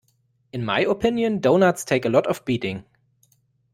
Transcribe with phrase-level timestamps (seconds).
[0.51, 2.85] In my opinion, doughnuts take a lot of beating.